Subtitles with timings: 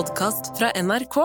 [0.00, 1.16] podkast fra NRK.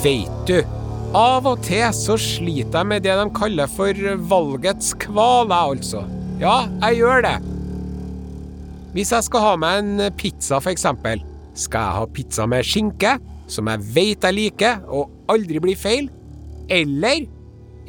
[0.00, 0.58] Veit du,
[1.16, 3.96] av og til så sliter jeg med det de kaller for
[4.28, 6.04] valgets kval, jeg altså.
[6.42, 6.58] Ja,
[6.90, 7.38] jeg gjør det.
[8.92, 11.24] Hvis jeg skal ha meg en pizza, eksempel,
[11.54, 13.16] skal jeg ha pizza med skinke,
[13.50, 16.10] som jeg vet jeg liker og aldri bli feil,
[16.70, 17.26] eller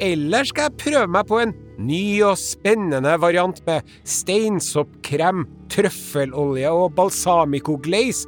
[0.02, 6.94] eller skal jeg prøve meg på en ny og spennende variant med steinsoppkrem, trøffelolje og
[6.96, 8.26] balsamico glaze?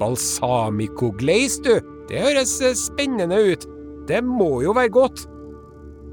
[0.00, 1.74] Balsamico glaze, du,
[2.08, 3.66] det høres eh, spennende ut.
[4.08, 5.26] Det må jo være godt.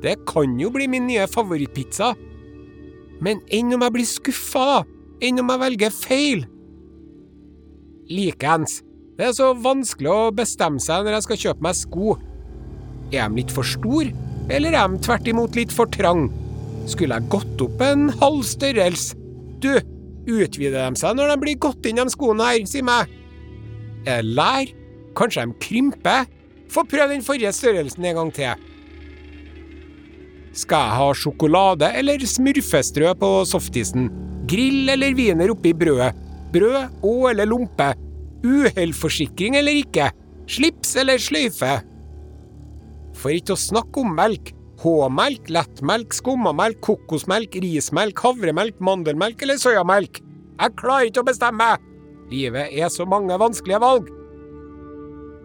[0.04, 2.12] Det kan jo bli min nye favorittpizza.
[3.24, 4.84] Men enn om jeg blir skuffa?
[5.24, 6.44] Enn om jeg velger feil?
[8.12, 8.82] Likeens.
[9.18, 12.18] Det er så vanskelig å bestemme seg når jeg skal kjøpe meg sko.
[13.10, 14.12] Er de litt for store,
[14.54, 16.28] eller er de tvert imot litt for trang?
[16.88, 19.18] Skulle jeg gått opp en halv størrelse?
[19.58, 19.74] Du,
[20.30, 23.10] utvider de seg når de blir gått inn de skoene her, si meg?
[24.06, 24.70] Er det lær?
[25.18, 26.30] Kanskje de krymper?
[26.70, 28.66] Få prøve den forrige størrelsen en gang til.
[30.58, 34.12] Skal jeg ha sjokolade eller smurfestrø på softisen?
[34.50, 36.14] Grill eller wiener oppi brødet?
[36.54, 37.96] Brød og eller lompe?
[38.48, 40.12] Uhellforsikring eller ikke?
[40.48, 41.74] Slips eller sløyfe?
[43.18, 44.54] For ikke å snakke om melk.
[44.78, 50.22] H-melk, lettmelk, skummamelk, kokosmelk, rismelk, havremelk, mandelmelk eller soyamelk.
[50.58, 51.72] Jeg klarer ikke å bestemme!
[52.30, 54.12] Livet er så mange vanskelige valg.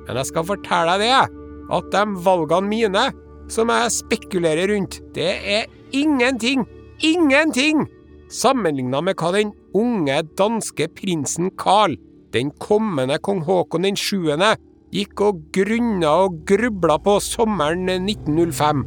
[0.05, 1.41] Men jeg skal fortelle deg det,
[1.73, 3.07] at de valgene mine,
[3.53, 6.67] som jeg spekulerer rundt, det er ingenting,
[7.01, 7.87] ingenting,
[8.33, 11.97] sammenligna med hva den unge danske prinsen Carl,
[12.33, 14.55] den kommende kong Haakon den sjuende,
[14.93, 18.85] gikk og grunna og grubla på sommeren 1905.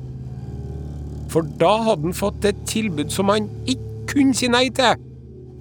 [1.34, 5.02] For da hadde han fått et tilbud som han ikke kunne si nei til.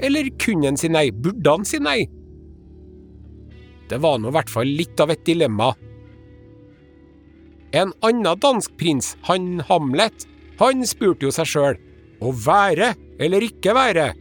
[0.04, 1.08] Eller kunne han si nei?
[1.10, 2.02] Burde han si nei?
[3.88, 5.72] Det var nå i hvert fall litt av et dilemma.
[7.74, 10.28] En annen dansk prins, han Hamlet,
[10.60, 11.80] han spurte jo seg sjøl
[12.22, 14.12] å være eller ikke være.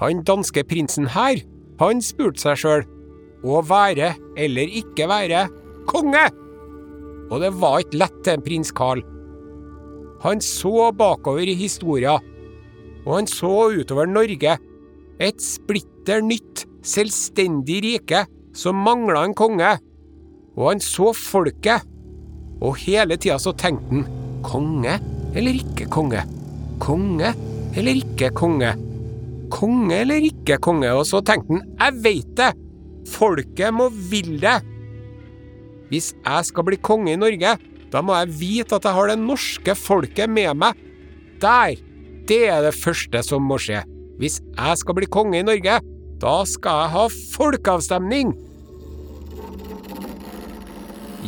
[0.00, 1.40] Han danske prinsen her,
[1.80, 2.82] han spurte seg sjøl
[3.40, 5.46] å være eller ikke være
[5.88, 6.26] konge.
[7.30, 9.00] Og det var ikke lett til prins Carl.
[10.20, 12.18] Han så bakover i historia,
[13.06, 14.58] og han så utover Norge,
[15.20, 18.26] et splitter nytt, selvstendig rike
[18.56, 19.72] som mangla en konge.
[20.58, 21.86] Og han så folket,
[22.60, 24.04] og hele tida så tenkte han
[24.44, 24.98] konge
[25.36, 26.26] eller ikke konge?
[26.82, 27.32] Konge
[27.76, 28.74] eller ikke konge?
[29.50, 30.90] Konge eller ikke konge?
[30.94, 32.52] Og så tenkte han jeg veit det!
[33.10, 34.58] Folket må ville det!
[35.90, 37.56] Hvis jeg skal bli konge i Norge,
[37.90, 40.84] da må jeg vite at jeg har det norske folket med meg.
[41.42, 41.80] Der!
[42.30, 43.80] Det er det første som må skje.
[44.20, 45.80] Hvis jeg skal bli konge i Norge,
[46.22, 48.36] da skal jeg ha folkeavstemning!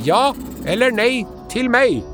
[0.07, 0.31] Ja
[0.69, 2.12] eller nei til meg?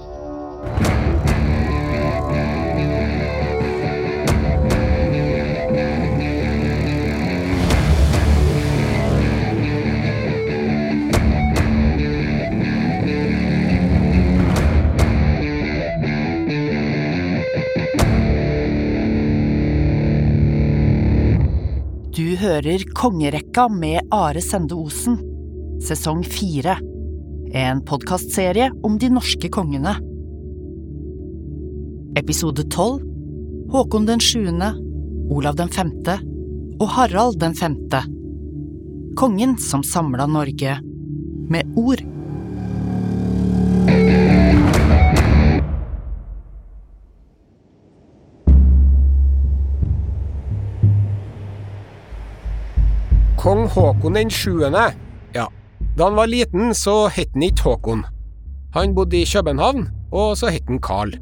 [22.48, 25.18] Hører Kongerekka med Are Sende Osen,
[25.84, 26.78] sesong fire.
[27.52, 29.92] En podkastserie om de norske kongene.
[32.16, 33.04] Episode tolv
[33.68, 34.70] Håkon den sjuende,
[35.28, 36.16] Olav den femte
[36.78, 38.00] og Harald den femte.
[39.20, 40.78] Kongen som samla Norge
[41.52, 42.00] med ord.
[53.48, 54.60] Kong Haakon den 7.
[55.32, 55.46] Ja,
[55.96, 58.02] da han var liten, så het han ikke Håkon.
[58.74, 61.14] Han bodde i København, og så het han Carl.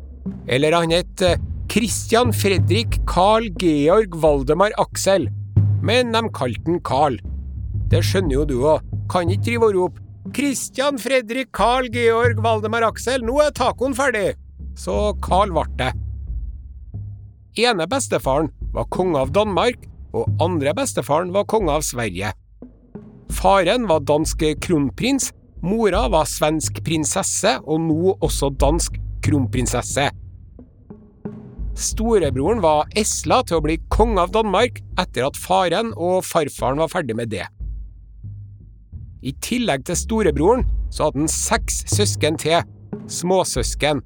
[0.51, 1.39] Eller han het eh,
[1.71, 5.29] Christian Fredrik Carl Georg Valdemar Aksel.
[5.87, 7.21] Men de kalte han Carl.
[7.95, 8.83] Det skjønner jo du òg.
[9.07, 14.33] Kan ikke drive og rope Christian Fredrik Carl Georg Valdemar Aksel, nå er tacoen ferdig!
[14.75, 15.95] Så Carl ble det.
[17.63, 19.79] Ene bestefaren var konge av Danmark,
[20.17, 22.33] og andre bestefaren var konge av Sverige.
[23.37, 25.33] Faren var dansk kronprins,
[25.63, 28.97] mora var svensk prinsesse, og nå også dansk
[29.27, 30.09] kronprinsesse.
[31.77, 36.89] Storebroren var esla til å bli konge av Danmark etter at faren og farfaren var
[36.89, 37.45] ferdig med det.
[39.27, 40.65] I tillegg til storebroren
[40.95, 42.63] så hadde han seks søsken til,
[43.11, 44.01] småsøsken,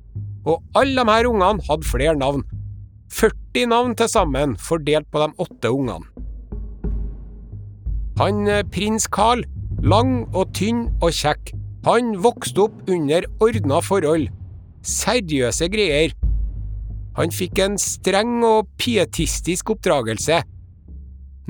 [0.48, 2.42] og alle de her ungene hadde flere navn.
[3.10, 6.06] 40 navn til sammen, fordelt på de åtte ungene.
[8.20, 9.42] Han eh, prins Carl,
[9.82, 11.54] lang og tynn og kjekk,
[11.86, 14.28] han vokste opp under ordna forhold.
[14.84, 16.12] Seriøse greier.
[17.16, 20.42] Han fikk en streng og pietistisk oppdragelse.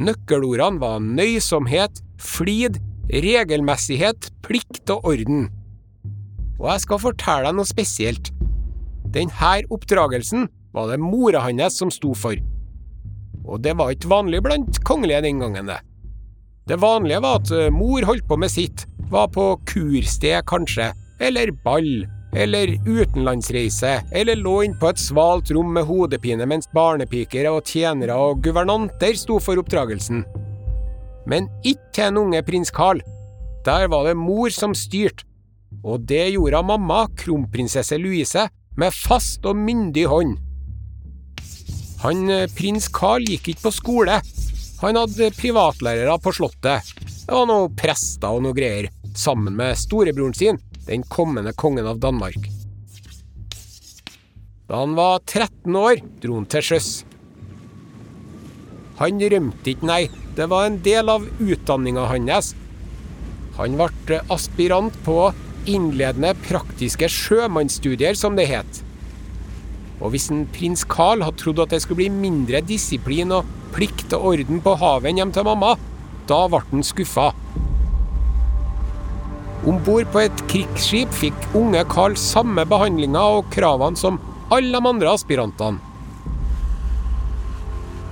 [0.00, 2.78] Nøkkelordene var nøysomhet, flid,
[3.10, 5.48] regelmessighet, plikt og orden.
[6.60, 8.30] Og jeg skal fortelle deg noe spesielt.
[9.10, 12.36] Denne oppdragelsen var det mora hans som sto for.
[13.46, 15.80] Og det var ikke vanlig blant kongelige den gangen, det.
[16.68, 21.50] Det vanlige var at eh, mor holdt på med sitt, var på kursted kanskje, eller
[21.64, 22.04] ball,
[22.36, 28.14] eller utenlandsreise, eller lå inne på et svalt rom med hodepine mens barnepiker og tjenere
[28.14, 30.22] og guvernanter sto for oppdragelsen.
[31.26, 33.02] Men ikke til en unge prins Carl.
[33.66, 35.26] Der var det mor som styrte,
[35.84, 38.46] og det gjorde mamma, kronprinsesse Louise,
[38.78, 40.38] med fast og myndig hånd.
[42.00, 44.20] Han eh, prins Carl gikk ikke på skole.
[44.80, 46.94] Han hadde privatlærere på Slottet.
[47.26, 52.00] Det var noen prester og noe greier, sammen med storebroren sin, den kommende kongen av
[52.00, 52.48] Danmark.
[54.70, 56.90] Da han var 13 år, dro han til sjøs.
[59.00, 60.02] Han rømte ikke, nei.
[60.36, 62.52] Det var en del av utdanninga hans.
[63.58, 65.16] Han ble aspirant på
[65.68, 68.80] innledende praktiske sjømannsstudier, som det het.
[70.00, 74.14] Og hvis en prins Carl hadde trodd at det skulle bli mindre disiplin og plikt
[74.16, 75.74] og orden på havet enn hjem til mamma,
[76.30, 77.30] da ble han skuffa.
[79.68, 84.16] Om bord på et krigsskip fikk unge Carl samme behandlinga og kravene som
[84.50, 85.82] alle de andre aspirantene.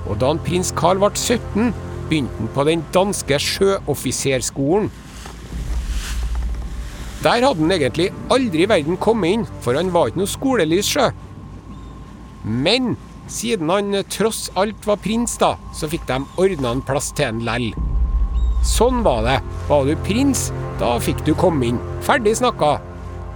[0.08, 1.72] Og da han prins Carl ble 17,
[2.08, 4.90] begynte han på den danske sjøoffiserskolen.
[7.24, 10.92] Der hadde han egentlig aldri i verden kommet inn, for han var ikke noe skolelys
[10.92, 11.08] sjø.
[12.44, 12.96] Men
[13.28, 17.42] siden han tross alt var prins, da, så fikk de ordna en plass til han
[17.46, 17.70] lell.
[18.66, 19.38] Sånn var det.
[19.68, 20.48] Var du prins,
[20.80, 21.82] da fikk du komme inn.
[22.06, 22.78] Ferdig snakka.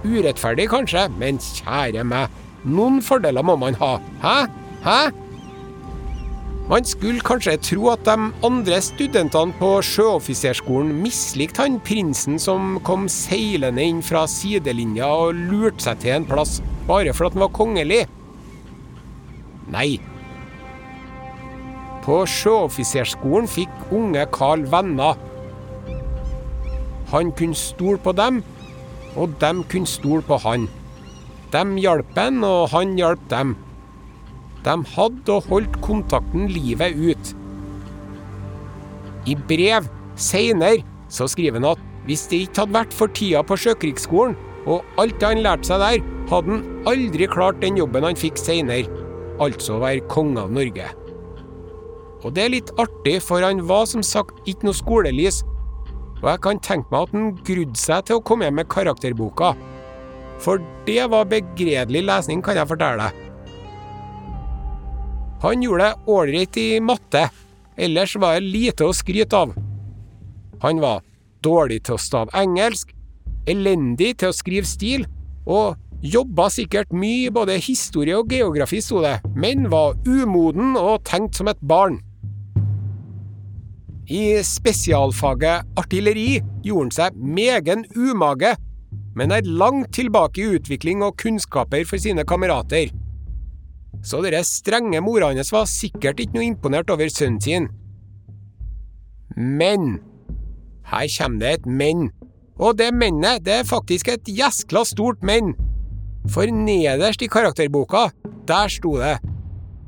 [0.03, 2.31] Urettferdig kanskje, men kjære meg,
[2.67, 3.97] noen fordeler må man ha.
[4.23, 4.37] Hæ?
[4.83, 4.99] Hæ?
[6.69, 13.09] Man skulle kanskje tro at de andre studentene på sjøoffiserskolen mislikte han prinsen som kom
[13.11, 17.51] seilende inn fra sidelinja og lurte seg til en plass bare for at han var
[17.55, 18.05] kongelig.
[19.73, 19.97] Nei.
[22.03, 25.19] På sjøoffiserskolen fikk unge Carl venner.
[27.13, 28.41] Han kunne stole på dem,
[29.15, 30.67] og dem kunne stole på han.
[31.53, 33.55] De hjalp han, og han hjalp dem.
[34.65, 37.33] De hadde og holdt kontakten livet ut.
[39.29, 39.87] I brev
[40.19, 44.35] seinere så skriver han at hvis det ikke hadde vært for tida på Sjøkrigsskolen
[44.67, 48.39] og alt det han lærte seg der, hadde han aldri klart den jobben han fikk
[48.39, 49.02] seinere,
[49.41, 50.89] altså være konge av Norge.
[52.23, 55.41] Og det er litt artig, for han var som sagt ikke noe skolelys,
[56.23, 59.51] og jeg kan tenke meg at han grudde seg til å komme hjem med karakterboka.
[60.43, 63.19] For det var begredelig lesning, kan jeg fortelle deg.
[65.43, 67.25] Han gjorde det ålreit i matte,
[67.75, 69.51] ellers var det lite å skryte av.
[70.63, 71.03] Han var
[71.43, 72.93] dårlig til å stave engelsk,
[73.51, 75.03] elendig til å skrive stil,
[75.43, 81.05] og jobba sikkert mye i både historie og geografi, sto det, men var umoden og
[81.07, 82.01] tenkt som et barn.
[84.11, 88.57] I spesialfaget artilleri gjorde han seg megen umage,
[89.15, 92.91] men er langt tilbake i utvikling og kunnskaper for sine kamerater
[94.03, 97.69] så dere strenge mora hans var sikkert ikke noe imponert over sønnen sin.
[99.35, 100.01] Men
[100.83, 102.09] Her kommer det et men.
[102.59, 105.53] Og det mennet, det er faktisk et gjeskla stort men.
[106.31, 108.09] For nederst i karakterboka,
[108.47, 109.17] der sto det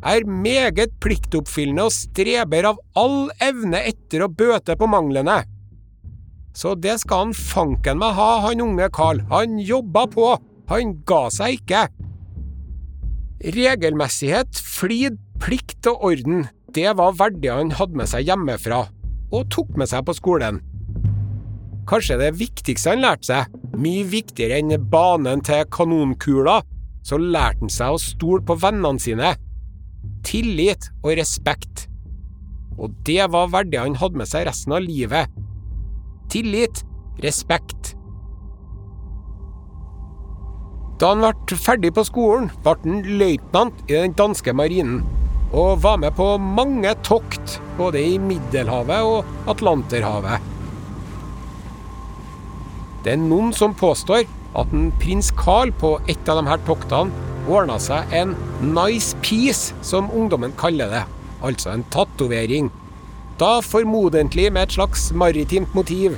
[0.05, 5.41] er meget pliktoppfyllende og streber av all evne etter å bøte på manglene.
[6.55, 9.23] Så det skal han fanken meg ha, han unge Carl.
[9.31, 10.27] Han jobba på.
[10.71, 11.87] Han ga seg ikke.
[13.55, 18.85] Regelmessighet, flid, plikt og orden, det var verdier han hadde med seg hjemmefra,
[19.35, 20.61] og tok med seg på skolen.
[21.85, 26.63] Kanskje det viktigste han lærte seg, mye viktigere enn banen til kanonkula,
[27.05, 29.35] så lærte han seg å stole på vennene sine.
[30.25, 31.85] Tillit og respekt.
[32.81, 35.29] Og det var verdier han hadde med seg resten av livet.
[36.33, 36.81] Tillit,
[37.21, 37.93] respekt.
[40.97, 45.03] Da han ble ferdig på skolen, ble han løytnant i den danske marinen,
[45.53, 50.54] og var med på mange tokt både i Middelhavet og Atlanterhavet.
[53.05, 54.23] Det er noen som påstår
[54.57, 57.13] at en prins Carl på et av de her toktene
[57.45, 58.31] ordna seg en
[58.65, 61.03] nice piece, som ungdommen kaller det.
[61.45, 62.71] Altså en tatovering.
[63.37, 66.17] Da formodentlig med et slags maritimt motiv.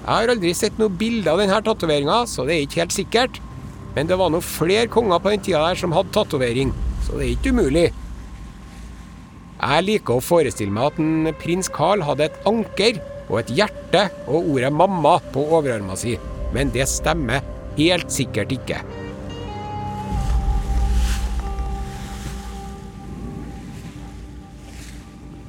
[0.00, 3.42] Jeg har aldri sett noe bilde av denne tatoveringa, så det er ikke helt sikkert.
[3.96, 6.70] Men det var nå flere konger på den tida der som hadde tatovering,
[7.02, 7.88] så det er ikke umulig.
[9.60, 14.08] Jeg liker å forestille meg at en prins Carl hadde et anker og et hjerte
[14.26, 16.18] og ordet 'mamma' på overarma si,
[16.52, 17.40] men det stemmer
[17.76, 18.82] helt sikkert ikke.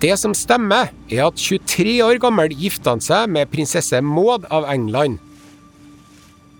[0.01, 4.65] Det som stemmer, er at 23 år gammel gifta han seg med prinsesse Maud av
[4.65, 5.19] England.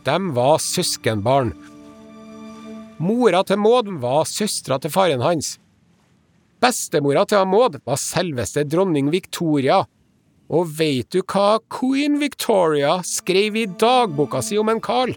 [0.06, 1.50] De var søskenbarn.
[3.02, 5.56] Mora til Maud var søstera til faren hans.
[6.62, 9.88] Bestemora til Maud var selveste dronning Victoria.
[10.52, 15.14] Og veit du hva queen Victoria skrev i dagboka si om en Carl?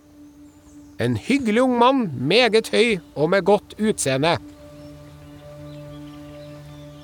[1.03, 4.37] En hyggelig ung mann, meget høy og med godt utseende.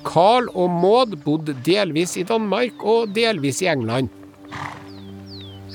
[0.07, 4.07] Carl og Maud bodde delvis i Danmark og delvis i England.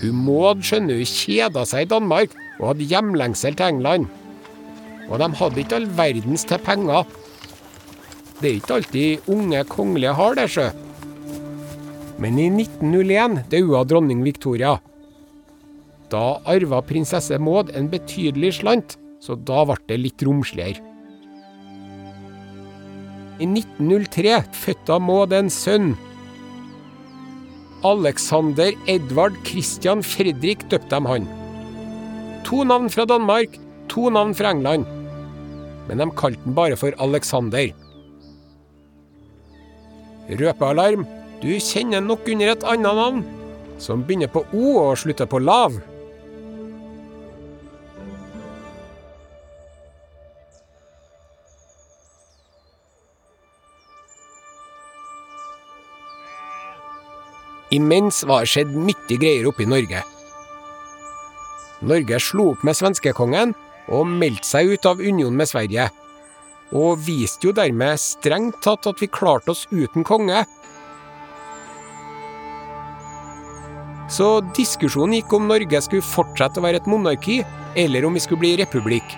[0.01, 4.09] Hun Maud skjønner hun kjeda seg i Danmark og hadde hjemlengsel til England.
[5.11, 7.05] Og de hadde ikke all verdens til penger.
[8.41, 10.71] Det er ikke alltid unge kongelige har det, sjø.
[12.23, 14.79] Men i 1901 daua dronning Victoria.
[16.13, 20.81] Da arva prinsesse Maud en betydelig slant, så da ble det litt romsligere.
[23.37, 25.91] I 1903 fødte Maud en sønn.
[27.85, 31.27] Alexander Edvard Christian Fredrik døpte dem han.
[32.49, 33.59] To navn fra Danmark,
[33.93, 34.89] to navn fra England.
[35.87, 37.69] Men de kalte den bare for Alexander.
[40.27, 41.05] Røpealarm,
[41.47, 43.21] du kjenner nok under et annet navn,
[43.79, 45.77] som begynner på O og slutter på lav.
[57.77, 60.03] Imens var det skjedd mye greier oppe i Norge.
[61.87, 63.55] Norge slo opp med svenskekongen
[63.93, 65.91] og meldte seg ut av unionen med Sverige.
[66.75, 70.47] Og viste jo dermed strengt tatt at vi klarte oss uten konge.
[74.13, 77.41] Så diskusjonen gikk om Norge skulle fortsette å være et monarki,
[77.77, 79.17] eller om vi skulle bli republikk.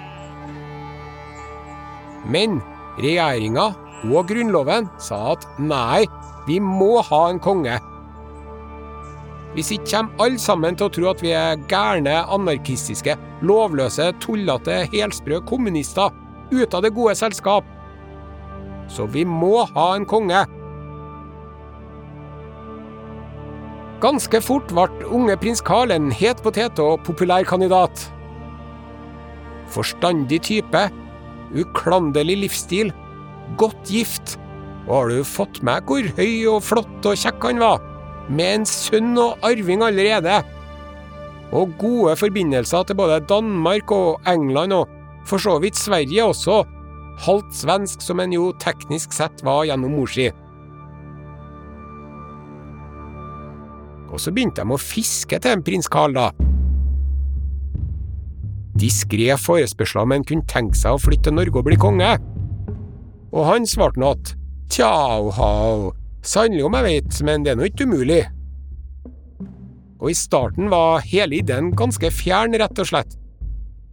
[2.29, 2.59] Men
[3.01, 3.71] regjeringa
[4.09, 6.07] og Grunnloven sa at nei,
[6.49, 7.77] vi må ha en konge.
[9.55, 13.17] Hvis ikke kommer alle sammen til å tro at vi er gærne, anarkistiske,
[13.49, 16.13] lovløse, tullete, helsprø kommunister
[16.53, 17.67] ute av det gode selskap.
[18.89, 20.45] Så vi må ha en konge.
[24.03, 28.07] Ganske fort ble unge prins Carl en het potet og populær kandidat.
[29.75, 30.85] Forstandig type,
[31.57, 32.93] uklanderlig livsstil,
[33.61, 34.39] godt gift,
[34.87, 37.83] og har du fått med hvor høy og flott og kjekk han var?
[38.29, 40.41] med en sønn og arving allerede.
[41.57, 44.89] Og gode forbindelser til både Danmark og England, og
[45.29, 46.63] for så vidt Sverige også,
[47.25, 50.29] halvt svensk som en jo teknisk sett var gjennom mor si.
[54.09, 56.31] Og så begynte de å fiske til en prins Carl, da.
[58.79, 62.15] Diskré forespørsler om han kunne tenke seg å flytte til Norge og bli konge.
[63.35, 64.35] Og han svarte nå at
[64.73, 65.89] tjau hau,
[66.29, 68.25] Sannelig om jeg vet, men det er nå ikke umulig.
[69.99, 73.15] Og i starten var hele ideen ganske fjern, rett og slett.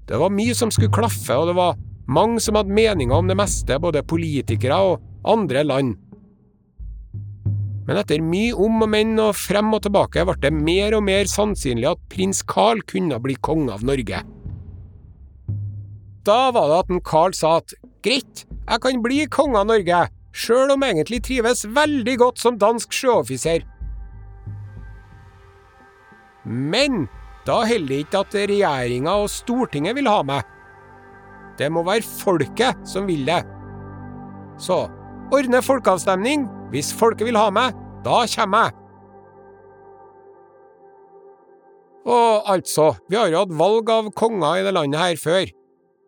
[0.10, 1.78] Det var mye som skulle klaffe, og det var
[2.12, 5.96] mange som hadde meninger om det meste, både politikere og andre land.
[7.86, 11.30] Men etter mye om og men og frem og tilbake ble det mer og mer
[11.30, 14.24] sannsynlig at prins Carl kunne bli konge av Norge.
[16.25, 17.75] Da var det at en Carl sa at
[18.06, 22.58] greit, jeg kan bli konge av Norge, sjøl om jeg egentlig trives veldig godt som
[22.62, 23.62] dansk sjøoffiser.
[26.46, 27.06] Men
[27.46, 30.46] da holder det ikke at regjeringa og Stortinget vil ha meg.
[31.60, 33.44] Det må være folket som vil det.
[34.58, 34.86] Så
[35.34, 36.48] ordne folkeavstemning.
[36.74, 38.82] Hvis folket vil ha meg, da kommer jeg.
[42.05, 45.50] Og altså, vi har jo hatt valg av konger i det landet her før.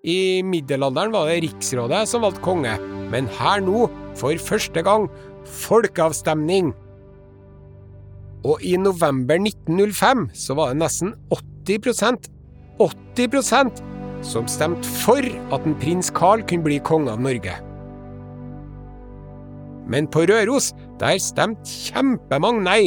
[0.08, 2.76] I middelalderen var det riksrådet som valgte konge,
[3.10, 5.08] men her nå for første gang
[5.66, 6.70] folkeavstemning.
[8.46, 12.30] Og i november 1905 så var det nesten 80%
[12.80, 13.82] 80%
[14.26, 17.67] som stemte for at en prins Carl kunne bli konge av Norge.
[19.92, 22.82] Men på Røros, der stemte kjempemange nei.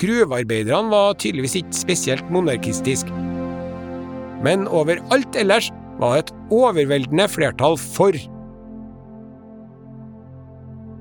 [0.00, 3.08] Gruvearbeiderne var tydeligvis ikke spesielt monarkistisk.
[4.44, 8.16] Men overalt ellers var et overveldende flertall for.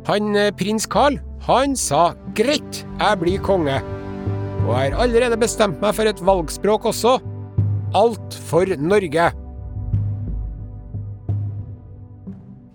[0.08, 3.82] Han eh, prins Carl, han sa greit, jeg blir konge.
[4.66, 7.18] Og jeg har allerede bestemt meg for et valgspråk også.
[7.96, 9.28] Alt for Norge.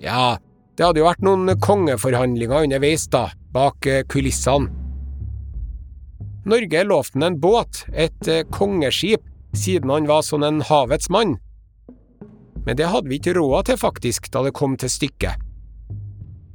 [0.00, 0.37] Ja,
[0.81, 4.71] det hadde jo vært noen kongeforhandlinger underveis, da, bak eh, kulissene.
[6.49, 9.21] Norge lovte han en båt, et eh, kongeskip,
[9.53, 11.35] siden han var sånn en havets mann.
[12.65, 15.45] Men det hadde vi ikke råd til, faktisk, da det kom til stykket.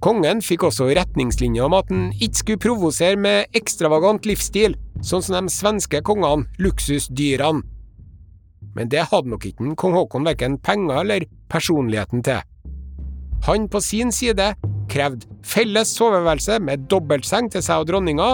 [0.01, 4.73] Kongen fikk også retningslinjer om at han ikke skulle provosere med ekstravagant livsstil,
[5.05, 7.61] sånn som de svenske kongene, luksusdyrene.
[8.73, 12.41] Men det hadde nok ikke kong Haakon verken penger eller personligheten til.
[13.45, 14.53] Han på sin side
[14.89, 18.29] krevde felles soveværelse med dobbeltseng til seg og dronninga,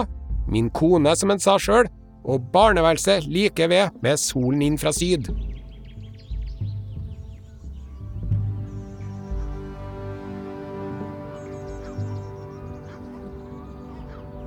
[0.48, 1.90] min kone, som han sa sjøl,
[2.24, 5.28] og barneværelse like ved med solen inn fra syd.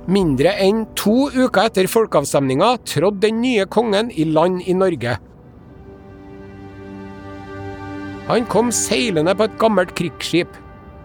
[0.06, 5.16] Mindre enn to uker etter folkeavstemninga trådte den nye kongen i land i Norge.
[8.26, 10.50] Han kom seilende på et gammelt krigsskip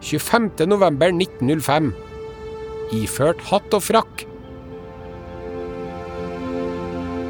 [0.02, 1.92] 25.11.1905,
[2.98, 4.24] iført hatt og frakk.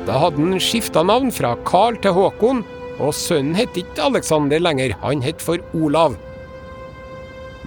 [0.07, 2.63] Da hadde han skifta navn fra Carl til Håkon,
[3.01, 6.15] og sønnen het ikke Alexander lenger, han het for Olav.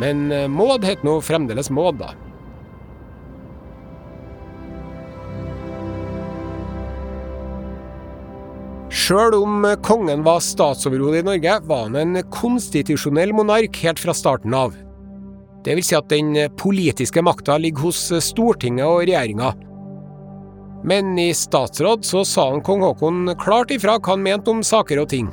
[0.01, 2.15] Men eh, Maud het nå fremdeles Maud, da.
[9.05, 14.55] Sjøl om kongen var statsoverhode i Norge, var han en konstitusjonell monark helt fra starten
[14.57, 14.73] av.
[15.65, 19.51] Det vil si at den politiske makta ligger hos Stortinget og regjeringa.
[20.89, 25.03] Men i statsråd så sa han kong Haakon klart ifra hva han mente om saker
[25.05, 25.29] og ting.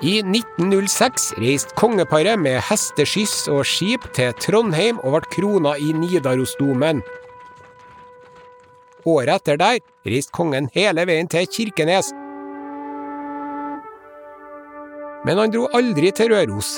[0.00, 7.04] I 1906 reiste kongeparet med hesteskyss og skip til Trondheim og ble krona i Nidarosdomen.
[9.08, 12.12] Året etter der reiste kongen hele veien til Kirkenes.
[15.26, 16.76] Men han dro aldri til Røros.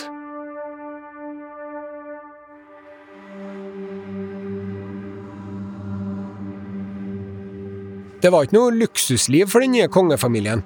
[8.20, 10.60] Det var ikke noe luksusliv for den nye kongefamilien.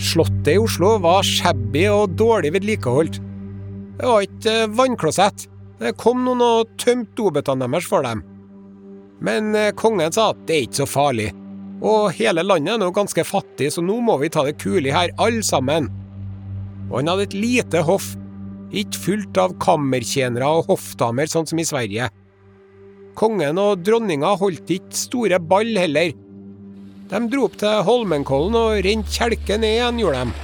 [0.00, 3.18] Slottet i Oslo var shabby og dårlig vedlikeholdt.
[3.96, 5.46] Det var ikke vannklosett.
[5.80, 8.24] Det kom noen og tømte dobøttene deres for dem.
[9.24, 11.30] Men eh, kongen sa at det er ikke så farlig,
[11.84, 15.12] og hele landet er nå ganske fattig, så nå må vi ta det kulig her,
[15.20, 15.88] alle sammen.
[16.90, 18.14] Og han hadde et lite hoff,
[18.76, 22.10] ikke fullt av kammertjenere og hoffdamer, sånn som i Sverige.
[23.16, 26.12] Kongen og dronninga holdt ikke store ball heller.
[27.06, 30.42] De dro opp til Holmenkollen og rente kjelke ned igjen, gjorde de.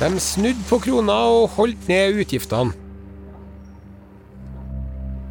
[0.00, 2.85] De snudde på krona og holdt ned utgiftene.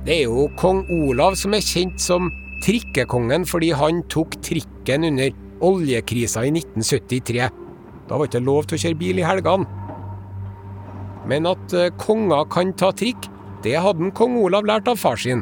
[0.06, 2.28] Det er jo kong Olav som er kjent som
[2.62, 5.32] trikkekongen fordi han tok trikken under
[5.66, 7.48] oljekrisa i 1973.
[8.06, 9.66] Da var det ikke lov til å kjøre bil i helgene.
[11.26, 13.26] Men at eh, konger kan ta trikk,
[13.66, 15.42] det hadde kong Olav lært av far sin.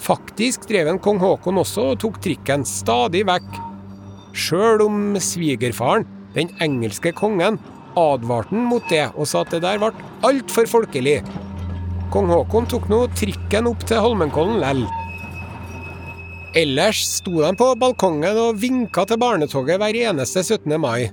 [0.00, 3.58] Faktisk drev en kong Haakon også og tok trikken stadig vekk.
[4.32, 7.60] Sjøl om svigerfaren, den engelske kongen,
[7.96, 9.92] advarte han mot det og sa at det der ble
[10.24, 11.20] altfor folkelig.
[12.12, 14.84] Kong Haakon tok nå trikken opp til Holmenkollen lell.
[16.56, 20.76] Ellers sto de på balkongen og vinka til barnetoget hver eneste 17.
[20.80, 21.08] mai.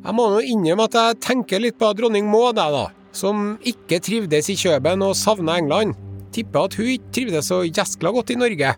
[0.00, 2.84] Jeg må nå innrømme at jeg tenker litt på dronning Maud, jeg, da.
[3.16, 5.96] Som ikke trivdes i Kjøben og savna England.
[6.30, 8.74] Tipper at hun ikke trivdes så gjeskla godt i Norge.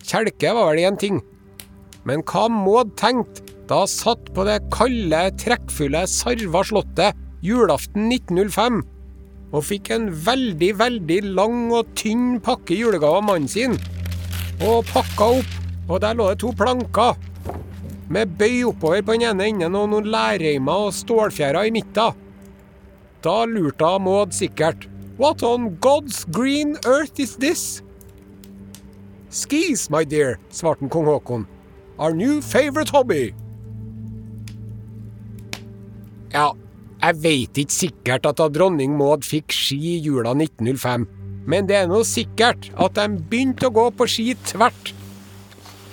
[0.00, 1.20] Kjelke var vel én ting.
[2.08, 8.80] Men hva Maud tenkte da satt på det kalde, trekkfulle Sarva slottet julaften 1905
[9.50, 13.74] og fikk en veldig, veldig lang og tynn pakke julegave av mannen sin.
[14.62, 15.58] Og pakka opp,
[15.88, 17.18] og der lå det to planker.
[18.10, 22.16] Med bøy oppover på den ene enden og noen lærreimer og stålfjærer i midten.
[23.22, 24.86] Da lurte Maud sikkert.
[25.18, 27.82] What on God's green earth is this?
[29.28, 31.46] Skis, my dear, svarte kong Haakon.
[31.98, 33.34] Our new favorite hobby.
[36.32, 36.52] Ja,
[37.00, 41.06] jeg veit ikke sikkert at dronning Maud fikk ski i jula 1905,
[41.48, 44.92] men det er nå sikkert at de begynte å gå på ski tvert.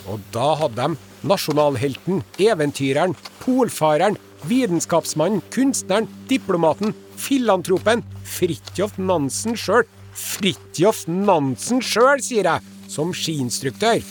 [0.08, 9.88] Og da hadde de nasjonalhelten, eventyreren, polfareren, vitenskapsmannen, kunstneren, diplomaten, filantropen, Fridtjof Nansen sjøl.
[10.18, 14.04] Fridtjof Nansen sjøl, sier jeg, som skiinstruktør.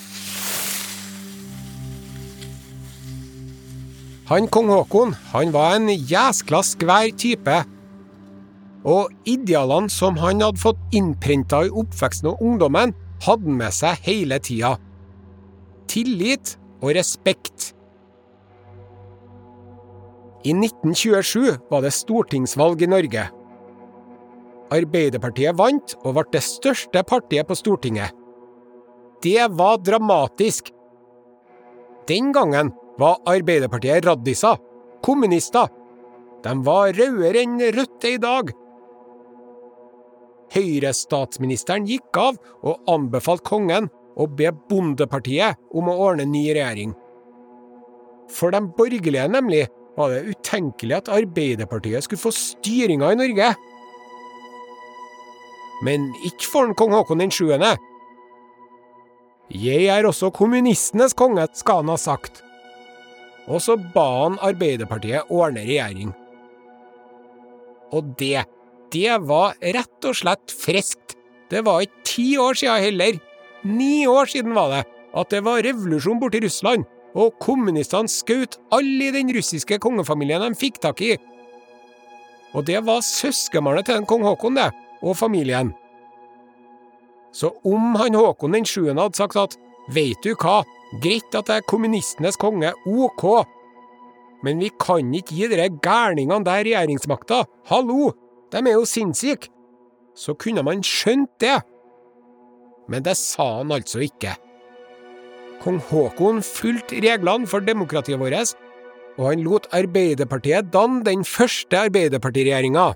[4.27, 7.61] Han kong Haakon han var en jæskla skvær type.
[8.87, 14.03] Og idealene som han hadde fått innprenta i oppveksten og ungdommen, hadde han med seg
[14.07, 14.75] hele tida.
[15.91, 17.73] Tillit og respekt.
[20.47, 23.25] I 1927 var det stortingsvalg i Norge.
[24.75, 28.11] Arbeiderpartiet vant og ble det største partiet på Stortinget.
[29.23, 30.73] Det var dramatisk.
[32.11, 34.59] Den gangen var Arbeiderpartiet raddiser,
[35.05, 35.69] kommunister.
[36.45, 38.53] De var rødere enn Rødt er i dag.
[40.55, 46.95] Høyre-statsministeren gikk av og anbefalte kongen å be Bondepartiet om å ordne ny regjering.
[48.33, 53.51] For de borgerlige, nemlig, var det utenkelig at Arbeiderpartiet skulle få styringa i Norge.
[55.85, 57.75] Men ikke for kong Haakon den sjuende.
[59.53, 62.43] Jeg er også kommunistenes konge, skal han ha sagt.
[63.47, 66.11] Og så ba han Arbeiderpartiet ordne regjering.
[67.95, 68.43] Og det,
[68.93, 71.15] det var rett og slett friskt.
[71.51, 73.21] Det var ikke ti år siden heller.
[73.67, 74.83] Ni år siden var det
[75.17, 76.85] at det var revolusjon borti Russland,
[77.17, 81.15] og kommunistene skjøt alle i den russiske kongefamilien de fikk tak i.
[82.53, 84.69] Og det var søskenbarnet til den kong Haakon, det,
[85.01, 85.73] og familien.
[87.37, 89.57] Så om han Håkon den sjuende hadde sagt at
[89.93, 90.63] veit du hva,
[91.03, 93.25] greit at det er kommunistenes konge, ok,
[94.47, 98.13] men vi kan ikke gi dere gærningene der regjeringsmakta, hallo,
[98.53, 99.51] de er jo sinnssyke,
[100.17, 101.59] så kunne man skjønt det.
[102.89, 104.37] Men det sa han altså ikke.
[105.65, 108.55] Kong Haakon fulgte reglene for demokratiet vårt,
[109.17, 112.93] og han lot Arbeiderpartiet danne den første Arbeiderpartiregjeringa.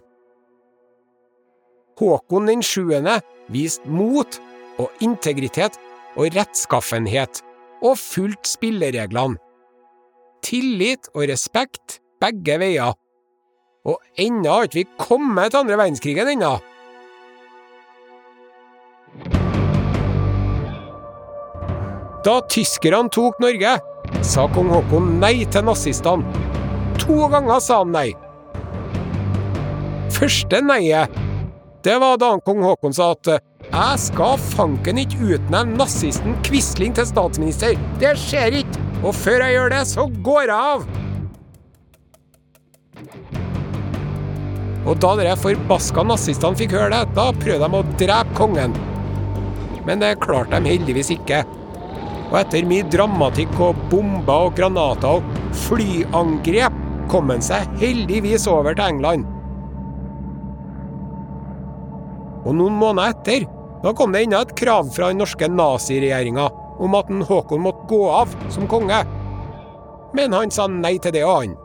[2.01, 3.19] Håkon den sjuende
[3.53, 4.39] viste mot
[4.81, 5.77] og integritet
[6.17, 7.43] og rettskaffenhet,
[7.83, 9.39] og fulgt spillereglene.
[10.45, 12.97] Tillit og respekt begge veier.
[13.89, 16.59] Og ennå har vi kommet til andre verdenskrigen ennå.
[22.25, 23.79] Da tyskerne tok Norge,
[24.27, 26.27] sa kong Haakon nei til nazistene.
[27.01, 28.11] To ganger sa han nei.
[30.13, 31.17] Første neiet,
[31.83, 33.29] det var da kong Haakon sa at
[33.71, 37.79] jeg skal fanken ikke utnevne nazisten Quisling til statsminister.
[38.03, 38.83] Det skjer ikke.
[39.01, 40.85] Og før jeg gjør det, så går jeg av.
[44.91, 48.77] Og da de forbaska nazistene fikk høre det, da prøvde de å drepe kongen.
[49.89, 51.43] Men det klarte de heldigvis ikke.
[52.29, 56.77] Og etter mye dramatikk og bomber og granater og flyangrep
[57.11, 59.40] kom han seg heldigvis over til England.
[62.45, 63.47] Og noen måneder etter
[63.81, 66.47] da kom det enda et krav fra den norske naziregjeringa
[66.81, 69.01] om at en Håkon måtte gå av som konge.
[70.17, 71.59] Men han sa nei til det, og han.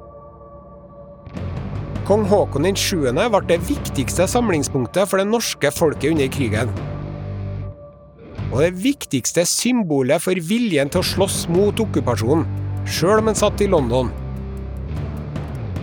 [2.06, 3.08] Kong Håkon 7.
[3.12, 6.72] ble det viktigste samlingspunktet for det norske folket under krigen
[8.56, 12.46] og det viktigste symbolet for viljen til å slåss mot okkupasjonen,
[12.88, 14.12] sjøl om han satt i London.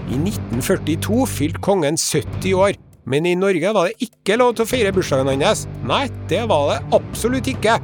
[0.09, 4.70] I 1942 fylte kongen 70 år, men i Norge var det ikke lov til å
[4.70, 5.66] feire bursdagen hans.
[5.88, 7.78] Nei, det var det absolutt ikke.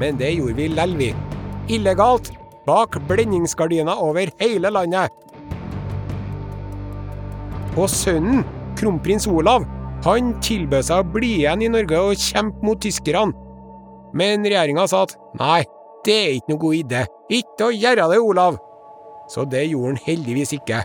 [0.00, 1.10] Men det gjorde vi lell, vi.
[1.72, 2.32] Illegalt,
[2.66, 5.12] bak blendingsgardiner over hele landet.
[7.78, 8.44] Og sønnen,
[8.76, 9.64] kronprins Olav,
[10.04, 13.32] han tilbød seg å bli igjen i Norge og kjempe mot tyskerne.
[14.16, 15.62] Men regjeringa sa at nei,
[16.04, 17.02] det er ikke noe god idé,
[17.40, 18.56] ikke å gjøre det, Olav.
[19.30, 20.80] Så det gjorde han heldigvis ikke.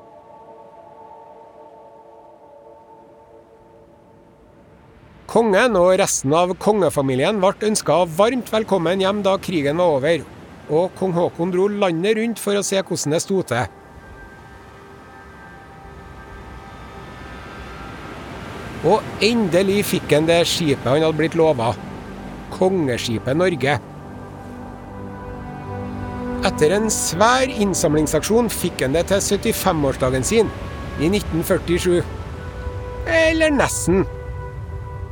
[5.26, 10.22] Kongen og resten av kongefamilien ble ønska varmt velkommen hjem da krigen var over,
[10.70, 13.66] og kong Haakon dro landet rundt for å se hvordan det sto til.
[18.86, 21.72] Og endelig fikk han det skipet han hadde blitt lova
[22.54, 23.80] kongeskipet Norge.
[26.46, 30.54] Etter en svær innsamlingsaksjon fikk han det til 75-årsdagen sin
[31.02, 32.06] i 1947.
[33.10, 34.06] Eller nesten.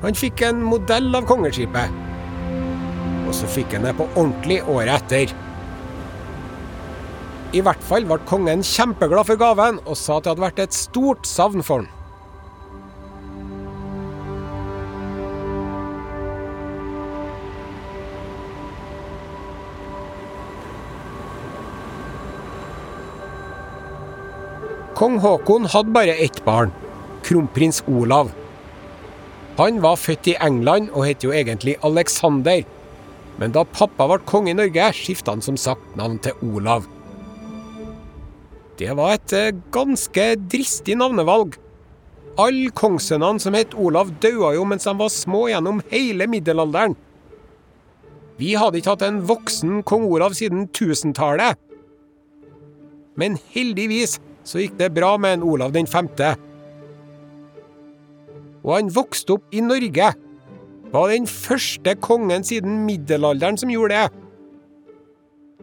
[0.03, 2.01] Han fikk en modell av kongeskipet.
[3.23, 5.31] Og så fikk han det på ordentlig året etter.
[7.55, 10.75] I hvert fall ble kongen kjempeglad for gaven, og sa at det hadde vært et
[10.75, 11.91] stort savn for han.
[24.99, 26.75] Kong Haakon hadde bare ett barn,
[27.23, 28.42] kronprins Olav.
[29.57, 32.63] Han var født i England og het jo egentlig Alexander.
[33.37, 36.87] Men da pappa ble konge i Norge, skifta han som sagt navn til Olav.
[38.79, 41.59] Det var et eh, ganske dristig navnevalg.
[42.41, 46.95] Alle kongssønnene som het Olav, daua jo mens de var små gjennom hele middelalderen.
[48.41, 51.61] Vi hadde ikke hatt en voksen kong Olav siden 1000-tallet.
[53.21, 56.33] Men heldigvis så gikk det bra med en Olav den femte.
[58.63, 60.13] Og han vokste opp i Norge.
[60.93, 64.21] Var den første kongen siden middelalderen som gjorde det.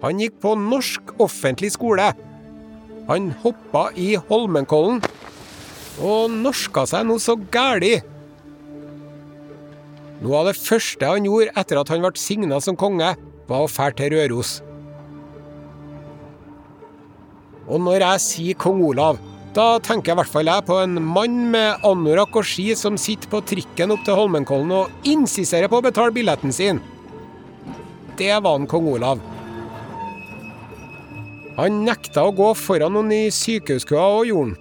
[0.01, 2.11] Han gikk på norsk offentlig skole.
[3.09, 5.01] Han hoppa i Holmenkollen
[6.01, 7.99] og norska seg noe så gæli.
[10.21, 13.15] Noe av det første han gjorde etter at han ble signa som konge,
[13.49, 14.59] var å fære til Røros.
[17.71, 19.21] Og når jeg sier kong Olav,
[19.57, 23.31] da tenker i hvert fall jeg på en mann med anorakk og ski som sitter
[23.33, 26.79] på trikken opp til Holmenkollen og insisterer på å betale billetten sin.
[28.21, 29.23] Det var en kong Olav.
[31.59, 34.59] Han nekta å gå foran noen i sykehuskøa og gjorde han.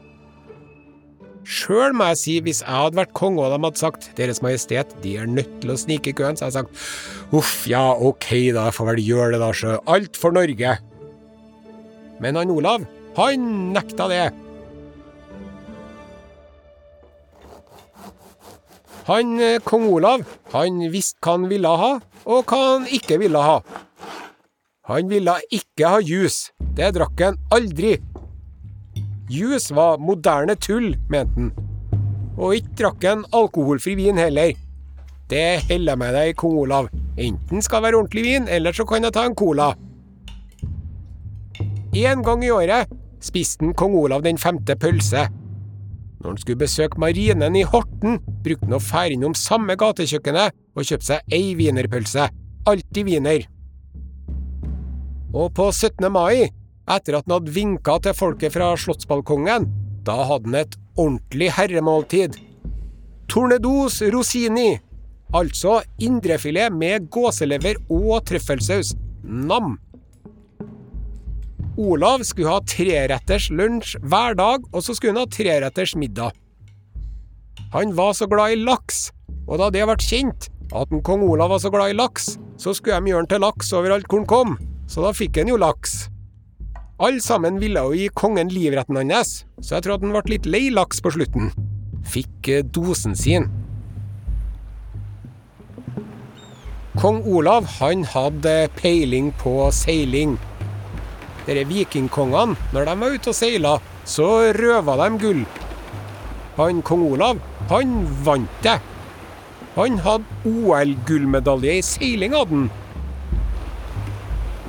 [1.49, 4.91] Sjøl må jeg si, hvis jeg hadde vært konge og de hadde sagt Deres Majestet,
[5.01, 8.27] de er nødt til å snike i køen, så hadde jeg sagt uff, ja, ok
[8.53, 9.79] da, jeg får vel gjøre det da, sjø.
[9.89, 10.75] Alt for Norge.
[12.21, 12.85] Men han Olav,
[13.17, 14.27] han nekta det.
[19.09, 20.21] Han eh, kong Olav,
[20.53, 21.95] han visste hva han ville ha,
[22.29, 23.55] og hva han ikke ville ha.
[24.89, 26.51] Han ville ikke ha juice.
[26.77, 27.95] Det drakk han aldri.
[29.33, 31.49] Juice var moderne tull, mente han.
[32.37, 34.53] Og ikke drakk han alkoholfri vin heller.
[35.29, 36.93] Det jeg med deg, kong Olav.
[37.17, 39.71] Enten skal det være ordentlig vin, eller så kan jeg ta en cola.
[41.97, 42.93] En gang i året
[43.25, 45.25] spiste kong Olav den femte pølse.
[46.19, 50.87] Når han skulle besøke marinen i Horten, brukte han å fære innom samme gatekjøkkenet og
[50.89, 52.27] kjøpe seg ei wienerpølse.
[52.67, 53.45] Alltid wiener.
[55.31, 56.09] Og på 17.
[56.11, 56.49] mai
[56.89, 59.69] etter at han hadde vinka til folket fra slottsbalkongen.
[60.03, 62.35] Da hadde han et ordentlig herremåltid.
[63.29, 64.73] Tornedos rosini,
[65.31, 68.95] altså indrefilet med gåselever og trøffelsaus.
[69.23, 69.77] Nam.
[71.77, 76.33] Olav skulle ha treretters lunsj hver dag, og så skulle han ha treretters middag.
[77.73, 79.09] Han var så glad i laks,
[79.47, 82.73] og da det ble kjent at en kong Olav var så glad i laks, så
[82.73, 84.55] skulle de gjøre han til laks overalt hvor han kom,
[84.89, 86.07] så da fikk han jo laks.
[86.99, 90.49] Alle sammen ville jo gi kongen livretten hans, så jeg tror at han ble litt
[90.49, 91.53] lei laks på slutten.
[92.09, 93.47] Fikk eh, dosen sin.
[96.99, 100.35] Kong Olav han hadde peiling på seiling.
[101.47, 105.43] Dere vikingkongene, når de var ute og seila, så røva de gull.
[106.59, 108.79] Han kong Olav, han vant det.
[109.77, 112.69] Han hadde OL-gullmedalje i seiling, hadde han.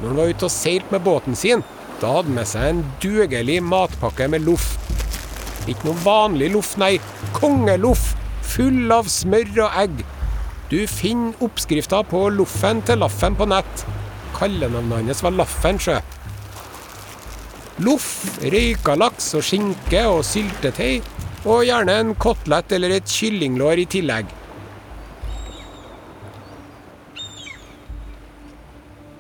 [0.00, 1.64] Når han var ute og seilte med båten sin,
[2.00, 4.70] da hadde han med seg en dugelig matpakke med loff.
[5.68, 6.94] Ikke noe vanlig loff, nei.
[7.37, 8.14] Kongeloff!
[8.50, 10.00] Full av smør og egg.
[10.70, 13.85] Du finner oppskrifta på loffen til Laffen på nett.
[14.38, 15.98] Kallenavnet hans var Laffen, sjø.
[17.80, 21.00] Loff, røyka laks og skinke og syltetøy,
[21.48, 24.34] og gjerne en kotelett eller et kyllinglår i tillegg.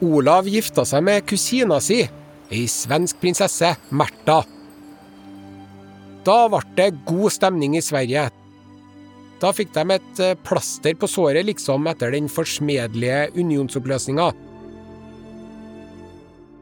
[0.04, 2.02] Olav gifta seg med kusina si,
[2.52, 4.42] ei svensk prinsesse, Märtha.
[6.24, 8.28] Da ble det god stemning i Sverige.
[9.40, 14.28] Da fikk de et eh, plaster på såret, liksom, etter den forsmedelige unionsoppløsninga.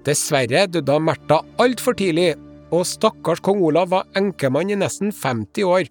[0.06, 2.34] Dessverre døde Märtha altfor tidlig,
[2.70, 5.88] og stakkars kong Olav var enkemann i nesten 50 år.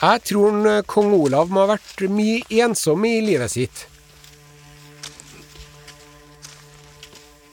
[0.00, 3.82] Jeg tror kong Olav må ha vært mye ensom i livet sitt.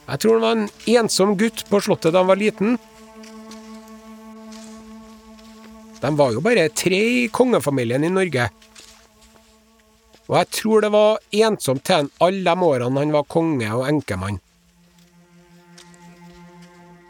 [0.08, 2.78] Jeg tror han var en ensom gutt på slottet da han var liten.
[6.02, 8.48] De var jo bare tre i kongefamilien i Norge.
[10.28, 13.86] Og jeg tror det var ensomt til han alle de årene han var konge og
[13.88, 14.38] enkemann.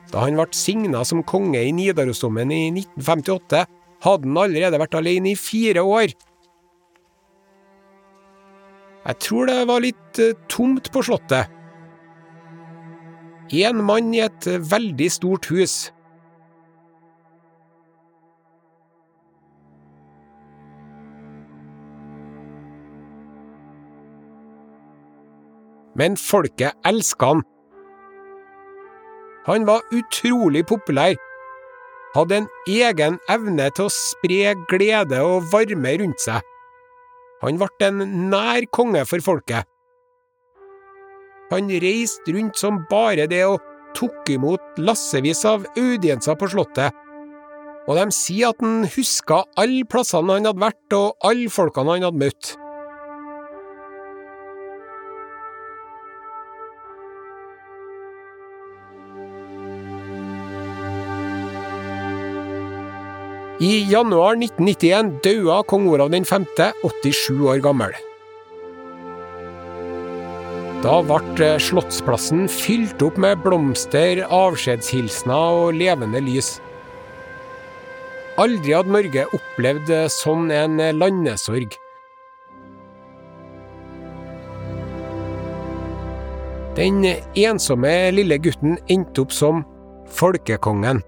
[0.08, 3.66] Da han ble signa som konge i Nidarosdomen i 1958,
[4.06, 6.14] hadde han allerede vært alene i fire år.
[9.08, 11.54] Jeg tror det var litt eh, tomt på slottet.
[13.56, 15.88] Én mann i et veldig stort hus.
[25.98, 27.42] Men folket elska han.
[29.48, 31.16] Han var utrolig populær,
[32.14, 36.44] hadde en egen evne til å spre glede og varme rundt seg.
[37.42, 39.66] Han ble en nær konge for folket.
[41.52, 43.62] Han reiste rundt som bare det og
[43.96, 46.92] tok imot lassevis av audienser på Slottet.
[47.88, 52.04] Og de sier at han huska alle plassene han hadde vært og alle folkene han
[52.10, 52.50] hadde møtt.
[63.58, 66.44] I januar 1991 døde kong Olav 5.,
[67.02, 67.96] 87 år gammel.
[70.78, 76.52] Da ble Slottsplassen fylt opp med blomster, avskjedshilsener og levende lys.
[78.38, 81.74] Aldri hadde Norge opplevd sånn en landesorg.
[86.78, 87.02] Den
[87.34, 89.66] ensomme lille gutten endte opp som
[90.14, 91.02] folkekongen.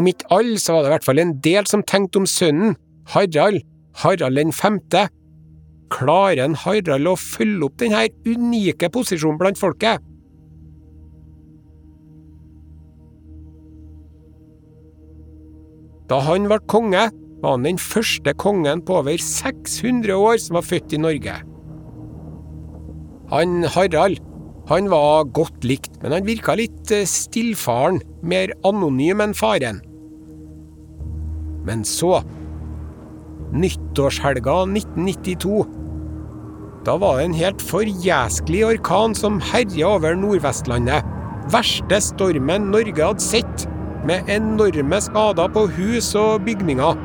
[0.00, 2.76] Om ikke alle, så var det i hvert fall en del som tenkte om sønnen,
[3.12, 3.64] Harald,
[4.02, 5.08] Harald den femte.
[5.90, 10.06] Klarer en Harald å følge opp denne unike posisjonen blant folket?
[16.10, 17.10] Da han ble konge,
[17.40, 21.36] var han den første kongen på over 600 år som var født i Norge.
[23.30, 24.18] Han Harald
[24.70, 29.80] han var godt likt, men han virka litt eh, stillfaren, mer anonym enn faren.
[31.66, 32.22] Men så,
[33.52, 35.66] nyttårshelga 1992,
[36.86, 41.04] da var det en helt forjæsklig orkan som herja over Nordvestlandet.
[41.52, 43.66] Verste stormen Norge hadde sett,
[44.08, 46.96] med enorme skader på hus og bygninger.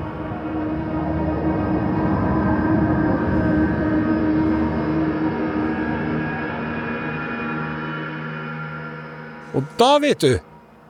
[9.55, 10.37] Og da, vet du,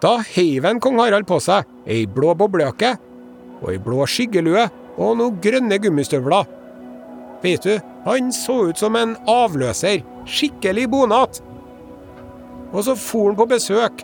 [0.02, 2.96] da heiv en kong Harald på seg ei blå boblejakke
[3.66, 6.46] og ei blå skyggelue og noen grønne gummistøvler.
[7.44, 7.76] Vet du,
[8.06, 11.42] han så ut som en avløser, skikkelig bonat.
[12.72, 14.04] Og så for han på besøk.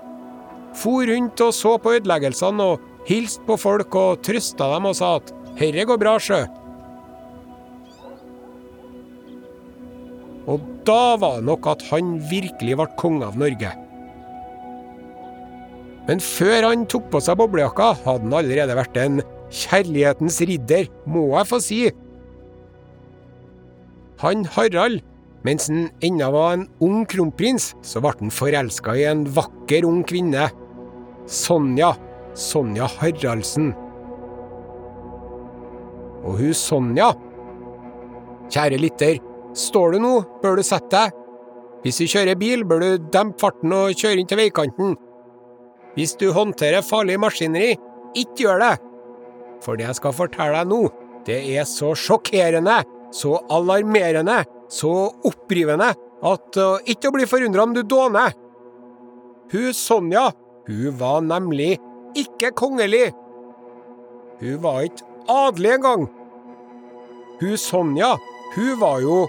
[0.78, 5.16] For rundt og så på ødeleggelsene og hilste på folk og trøsta dem og sa
[5.20, 6.48] at 'herre går bra, sjø'.
[10.48, 13.72] Og da var det nok at han virkelig ble konge av Norge.
[16.08, 19.22] Men før han tok på seg boblejakka, hadde han allerede vært en
[19.52, 21.80] kjærlighetens ridder, må jeg få si.
[24.22, 25.02] Han Harald,
[25.46, 30.04] mens han ennå var en ung kronprins, så ble han forelska i en vakker ung
[30.08, 30.50] kvinne.
[31.26, 31.94] Sonja.
[32.38, 33.74] Sonja Haraldsen.
[36.22, 37.10] Og hun Sonja
[38.52, 39.20] Kjære lytter,
[39.56, 41.18] står du nå, bør du sette deg.
[41.82, 44.98] Hvis du kjører bil, bør du dempe farten og kjøre inn til veikanten.
[45.96, 47.78] Hvis du håndterer farlig maskineri,
[48.12, 48.74] ikke gjør det!
[49.62, 50.82] For det jeg skal fortelle deg nå,
[51.28, 52.82] det er så sjokkerende,
[53.14, 58.34] så alarmerende, så opprivende at uh, ikke bli forundra om du dåner.
[59.52, 60.30] Hun Sonja,
[60.68, 61.76] hun var nemlig
[62.18, 63.12] ikke kongelig.
[64.42, 66.06] Hun var ikke adelig engang.
[67.42, 68.16] Hun Sonja,
[68.56, 69.26] hun var jo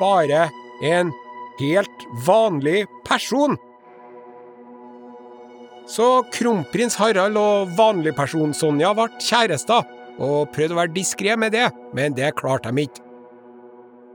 [0.00, 0.46] bare
[0.86, 1.12] en
[1.60, 3.58] helt vanlig person.
[5.90, 9.86] Så kronprins Harald og vanligperson Sonja ble kjærester,
[10.20, 13.02] og prøvde å være diskré med det, men det klarte de ikke.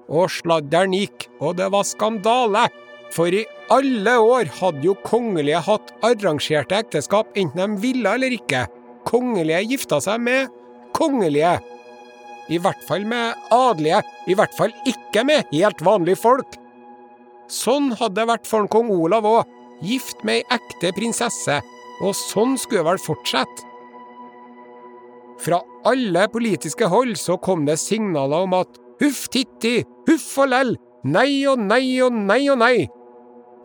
[0.06, 2.68] Og sladderen gikk, og det var skandale,
[3.12, 8.66] for i alle år hadde jo kongelige hatt arrangerte ekteskap, enten de ville eller ikke.
[9.10, 10.54] Kongelige gifta seg med
[10.96, 11.58] kongelige.
[12.54, 16.56] I hvert fall med adelige, i hvert fall ikke med helt vanlige folk.
[17.52, 21.60] Sånn hadde det vært for kong Olav òg, gift med ei ekte prinsesse,
[22.04, 23.71] og sånn skulle det vel fortsette.
[25.42, 30.76] Fra alle politiske hold så kom det signaler om at huff titti, huff og lell,
[31.04, 32.88] nei og nei og nei og nei.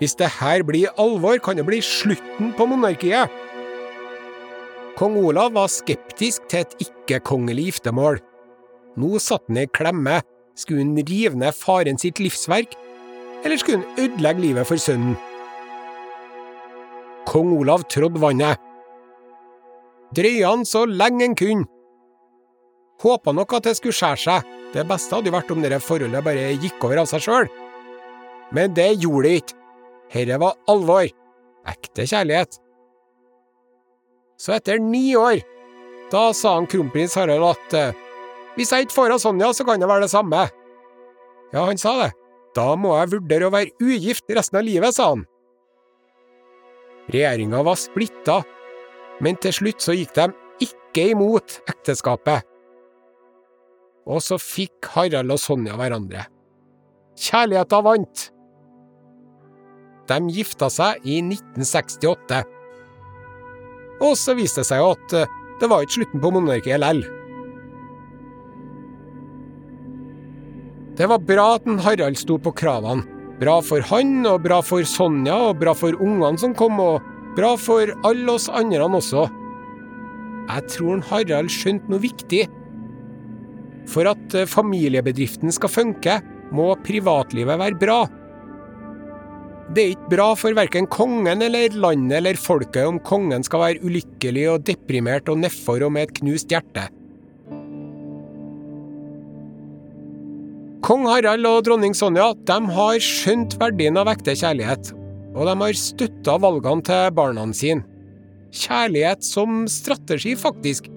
[0.01, 3.31] Hvis det her blir alvor, kan det bli slutten på monarkiet.
[4.97, 8.19] Kong Olav var skeptisk til et ikke-kongelig giftermål.
[9.01, 10.21] Nå satt han i klemme.
[10.59, 12.75] Skulle han rive ned faren sitt livsverk,
[13.45, 15.15] eller skulle han ødelegge livet for sønnen?
[17.31, 18.59] Kong Olav trådde vannet.
[20.17, 21.69] Drøya han så lenge han kunne.
[23.01, 26.27] Håpa nok at det skulle skjære seg, det beste hadde jo vært om dette forholdet
[26.27, 27.49] bare gikk over av seg sjøl.
[28.55, 29.57] Men det gjorde det ikke.
[30.11, 31.07] Herre var alvor.
[31.71, 32.59] Ekte kjærlighet.
[34.41, 35.43] Så etter ni år,
[36.11, 37.99] da sa han kronprins Harald at eh,
[38.57, 40.47] hvis jeg ikke får av Sonja, så kan det være det samme.
[41.55, 42.11] Ja, han sa det.
[42.57, 45.23] Da må jeg vurdere å være ugift resten av livet, sa han.
[47.11, 48.41] Regjeringa var splitta,
[49.25, 50.29] men til slutt så gikk de
[50.67, 52.47] ikke imot ekteskapet.
[54.11, 56.25] Og så fikk Harald og Sonja hverandre.
[57.21, 58.31] Kjærligheta vant.
[60.11, 62.41] De gifta seg i 1968.
[64.01, 67.03] Og så viste det seg jo at eh, det var ikke slutten på monarkiet lell.
[70.97, 73.20] Det var bra at en Harald sto på kravene.
[73.41, 77.05] Bra for han, og bra for Sonja, og bra for ungene som kom, og
[77.39, 79.29] bra for alle oss andre også.
[80.51, 82.45] Jeg tror en Harald skjønte noe viktig.
[83.91, 86.21] For at eh, familiebedriften skal funke,
[86.53, 88.01] må privatlivet være bra.
[89.71, 93.85] Det er ikke bra for verken kongen eller landet eller folket om kongen skal være
[93.87, 96.89] ulykkelig og deprimert og nedfor og med et knust hjerte.
[100.91, 104.89] Kong Harald og dronning Sonja de har skjønt verdien av ekte kjærlighet,
[105.39, 107.85] og de har støtta valgene til barna sine.
[108.51, 110.89] Kjærlighet som strategi, faktisk.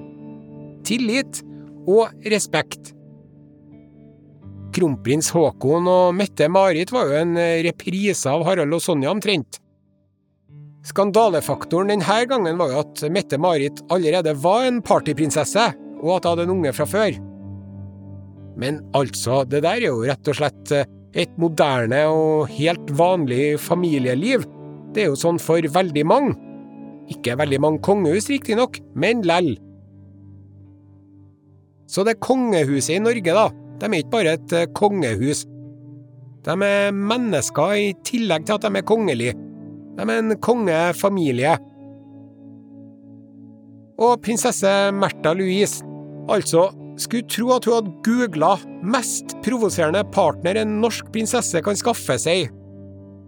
[0.89, 1.43] Tillit
[1.85, 2.89] og respekt.
[4.73, 7.37] Kronprins Haakon og Mette-Marit var jo en
[7.67, 9.59] reprise av Harald og Sonja omtrent.
[10.89, 15.67] Skandalefaktoren denne gangen var jo at Mette-Marit allerede var en partyprinsesse,
[16.01, 17.21] og at hun hadde en unge fra før.
[18.59, 20.73] Men altså, det der er jo rett og slett
[21.13, 24.45] et moderne og helt vanlig familieliv.
[24.93, 26.35] Det er jo sånn for veldig mange.
[27.13, 29.53] Ikke veldig mange kongehus, riktignok, men lell.
[31.89, 33.49] Så det kongehuset i Norge, da,
[33.81, 35.43] de er ikke bare et kongehus.
[36.43, 39.35] De er mennesker i tillegg til at de er kongelige.
[39.97, 41.53] De er en kongefamilie.
[44.01, 45.85] Og prinsesse Märtha Louise,
[46.31, 52.17] altså skulle tro at hun hadde googla 'mest provoserende partner en norsk prinsesse kan skaffe
[52.19, 52.51] seg'.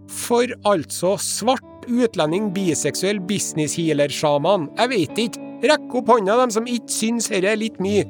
[0.08, 6.92] For altså svart utlending, biseksuell, business-healer-sjaman, jeg vet ikke, rekk opp hånda dem som ikke
[6.92, 8.04] syns dette er litt mye.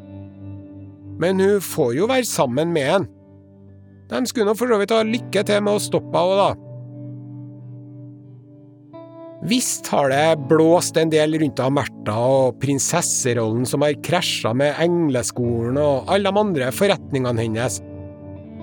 [1.18, 3.08] Men hun får jo være sammen med en.
[4.10, 6.65] De skulle nå for så vidt ha lykke til med å stoppe henne, da.
[9.44, 14.78] Visst har det blåst en del rundt av Märtha og prinsesserollen som har krasja med
[14.80, 17.82] engleskolen og alle de andre forretningene hennes,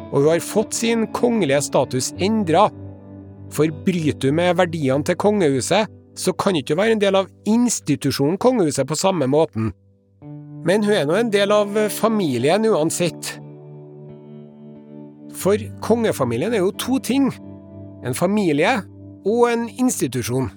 [0.09, 2.67] og hun har fått sin kongelige status endra.
[3.53, 7.29] For bryter hun med verdiene til kongehuset, så kan hun ikke være en del av
[7.49, 9.71] institusjonen kongehuset på samme måten.
[10.65, 13.35] Men hun er nå en del av familien uansett.
[15.37, 17.29] For kongefamilien er jo to ting.
[18.05, 18.79] En familie
[19.25, 20.51] og en institusjon.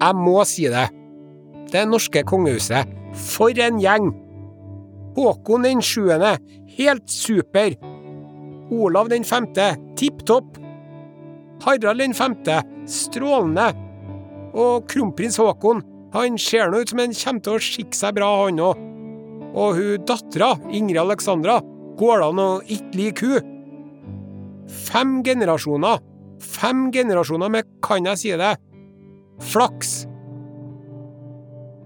[0.00, 0.88] Jeg må si det.
[1.70, 4.10] Det norske kongehuset, for en gjeng!
[5.16, 6.36] Håkon den sjuende,
[6.78, 7.74] helt super.
[8.70, 10.56] Olav den femte, tipp topp.
[11.64, 13.68] Harald den femte, strålende.
[14.56, 15.82] Og kronprins Håkon,
[16.14, 18.86] han ser nå ut som han kommer til å skikke seg bra, han òg.
[19.50, 21.58] Og hun dattera, Ingrid Alexandra,
[21.98, 23.56] går det an å ikke like hun?
[24.70, 26.00] Fem generasjoner.
[26.40, 28.54] Fem generasjoner med, kan jeg si det,
[29.40, 30.04] flaks.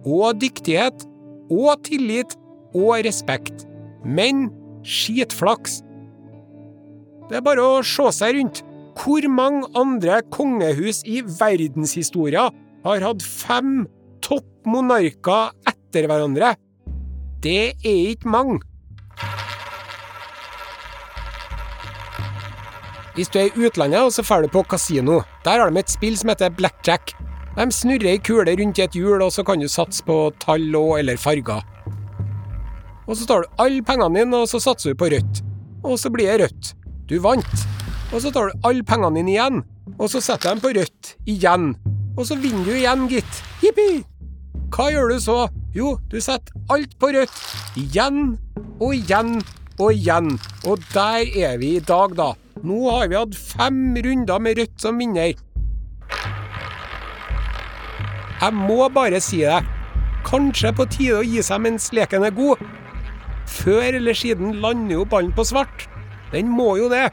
[0.04, 1.06] Og dyktighet.
[1.50, 2.36] Og tillit.
[2.74, 3.66] Og respekt.
[4.04, 4.48] Men
[4.84, 5.80] skitflaks.
[7.30, 8.62] Det er bare å se seg rundt.
[8.94, 12.46] Hvor mange andre kongehus i verdenshistoria
[12.84, 13.88] har hatt fem
[14.22, 16.52] topp monarker etter hverandre?
[17.42, 18.60] Det er ikke mange.
[23.14, 25.92] Hvis du er i utlandet og så drar du på kasino, der har de et
[25.92, 27.14] spill som heter blackjack.
[27.54, 30.74] De snurrer ei kule rundt i et hjul, og så kan du satse på tall
[30.74, 31.62] og eller farger.
[33.06, 35.42] Og så tar du alle pengene dine, og så satser du på rødt.
[35.84, 36.72] Og så blir det rødt.
[37.06, 37.66] Du vant.
[38.10, 39.62] Og så tar du alle pengene dine igjen,
[39.98, 41.68] og så setter jeg dem på rødt igjen.
[42.18, 43.40] Og så vinner du igjen, gitt.
[43.62, 44.02] Jippi!
[44.74, 45.38] Hva gjør du så?
[45.74, 47.40] Jo, du setter alt på rødt.
[47.78, 48.34] Igjen
[48.80, 49.36] og igjen
[49.78, 50.34] og igjen.
[50.66, 52.32] Og der er vi i dag, da.
[52.64, 55.34] Nå har vi hatt fem runder med rødt som vinner.
[58.44, 59.62] Jeg må bare si det.
[60.26, 62.60] Kanskje på tide å gi seg mens leken er god.
[63.48, 65.86] Før eller siden lander jo ballen på svart.
[66.32, 67.06] Den må jo det.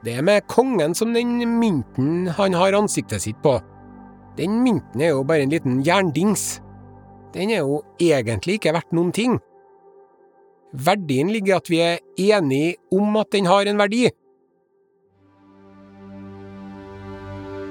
[0.00, 3.58] Det er med kongen som den mynten han har ansiktet sitt på.
[4.38, 6.62] Den mynten er jo bare en liten jerndings.
[7.34, 9.36] Den er jo egentlig ikke verdt noen ting.
[10.72, 14.06] Verdien ligger i at vi er enige om at den har en verdi.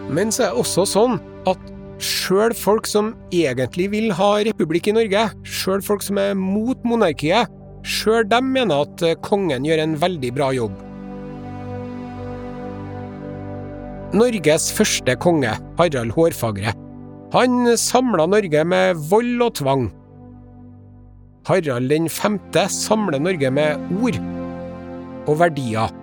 [0.09, 1.69] Men så er det også sånn at
[2.01, 7.51] sjøl folk som egentlig vil ha republikk i Norge, sjøl folk som er mot monarkiet,
[7.85, 10.77] sjøl dem mener at kongen gjør en veldig bra jobb.
[14.09, 16.73] Norges første konge, Harald Hårfagre,
[17.35, 19.83] han samla Norge med vold og tvang.
[21.45, 24.17] Harald den femte samler Norge med ord
[25.29, 25.93] og verdier.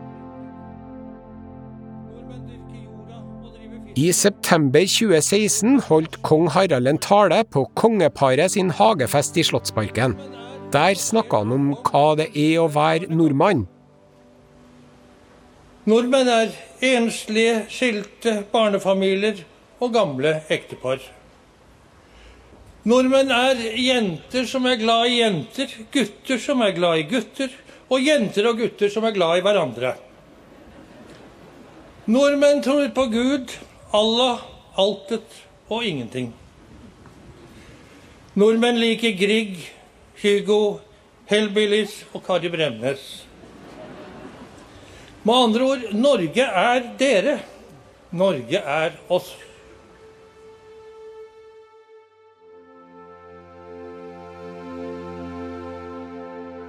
[3.97, 10.13] I september 2016 holdt kong Harald en tale på kongeparet sin hagefest i Slottsparken.
[10.75, 13.63] Der snakka han om hva det er å være nordmann.
[15.89, 16.53] Nordmenn er
[16.85, 19.41] enslige, skilte barnefamilier
[19.81, 21.01] og gamle ektepar.
[22.85, 27.49] Nordmenn er jenter som er glad i jenter, gutter som er glad i gutter,
[27.89, 29.95] og jenter og gutter som er glad i hverandre.
[32.13, 33.57] Nordmenn tror på Gud,
[33.95, 34.43] Allah,
[34.77, 36.33] altet og ingenting.
[38.37, 39.57] Nordmenn liker Grieg,
[40.23, 40.79] Hugo,
[41.31, 43.05] Hellbillies og Kari Bremnes.
[45.27, 47.39] Med andre ord Norge er dere.
[48.13, 49.33] Norge er oss.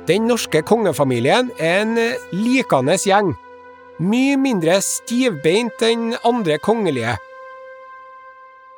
[0.08, 1.98] Den norske kongefamilien er en
[2.32, 3.34] likende gjeng.
[3.98, 7.16] Mye mindre stivbeint enn andre kongelige.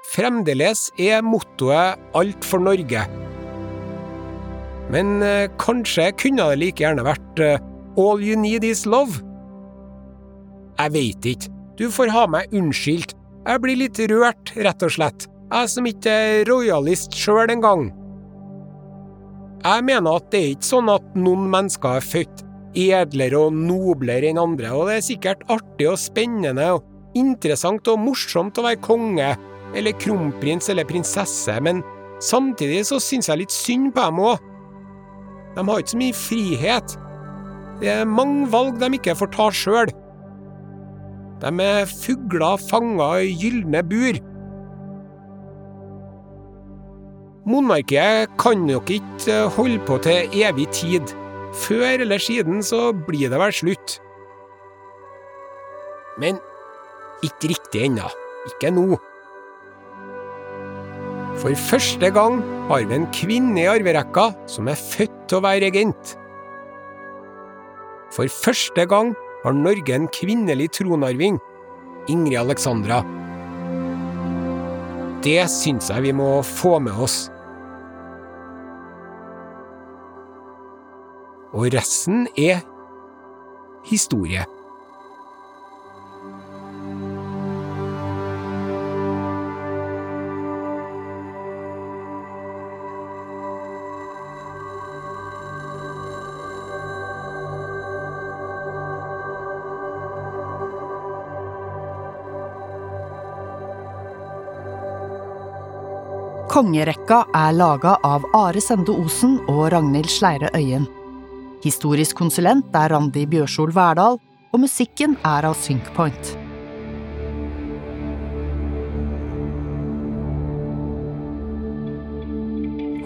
[0.07, 3.03] Fremdeles er mottoet 'Alt for Norge'.
[4.89, 7.59] Men eh, kanskje kunne det like gjerne vært eh,
[7.99, 9.19] 'All you need is love'?
[10.79, 11.51] Jeg veit ikke.
[11.75, 13.11] Du får ha meg unnskyldt.
[13.43, 15.27] Jeg blir litt rørt, rett og slett.
[15.51, 17.89] Jeg som ikke er royalist sjøl engang.
[19.67, 22.45] Jeg mener at det er ikke sånn at noen mennesker er født
[22.77, 28.01] edlere og noblere enn andre, og det er sikkert artig og spennende og interessant og
[28.03, 29.31] morsomt å være konge,
[29.77, 31.81] eller kronprins eller prinsesse, men
[32.23, 34.45] samtidig så syns jeg litt synd på dem òg.
[35.55, 36.97] De har ikke så mye frihet.
[37.79, 39.93] Det er mange valg de ikke får ta sjøl.
[41.39, 44.19] De er fugler fanga i gylne bur.
[47.49, 51.18] Monarkiet kan nok ikke holde på til evig tid.
[51.55, 53.97] Før eller siden så blir det vel slutt.
[56.19, 56.39] Men
[57.25, 58.09] ikke riktig ennå.
[58.49, 58.99] Ikke nå.
[61.39, 65.69] For første gang har vi en kvinne i arverekka som er født til å være
[65.69, 66.15] regent.
[68.11, 69.13] For første gang
[69.45, 71.39] har Norge en kvinnelig tronarving,
[72.11, 73.03] Ingrid Alexandra.
[75.23, 77.27] Det syns jeg vi må få med oss.
[81.53, 82.61] Og resten er
[83.89, 84.45] historie.
[106.49, 110.89] Kongerekka er laga av Are Sende Osen og Ragnhild Sleire Øyen.
[111.59, 114.15] Historisk konsulent er Randi Bjørsol Verdal,
[114.49, 116.31] og musikken er av Syncpoint.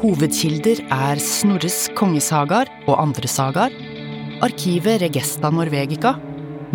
[0.03, 3.73] Hovedkilder er Snorres kongesagaer og andre sagaer,
[4.43, 6.17] arkivet Regesta Norvegica,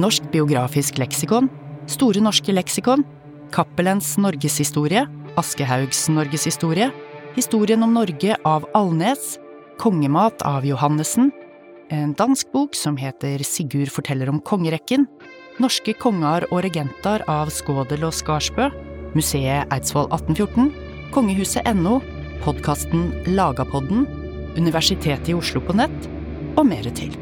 [0.01, 1.51] Norsk biografisk leksikon,
[1.89, 3.05] Store norske leksikon,
[3.55, 5.07] Cappelens norgeshistorie,
[5.39, 6.91] Aschehougs norgeshistorie,
[7.37, 9.37] Historien om Norge av Alnes,
[9.79, 11.31] Kongemat av Johannessen,
[11.95, 15.07] en dansk bok som heter Sigurd forteller om kongerekken,
[15.59, 18.69] Norske konger og regenter av Skådel og Skarsbø,
[19.19, 20.71] Museet Eidsvoll 1814,
[21.15, 21.99] Kongehuset.no,
[22.45, 24.07] podkasten Lagapodden,
[24.59, 26.13] Universitetet i Oslo på nett
[26.59, 27.17] og mere til.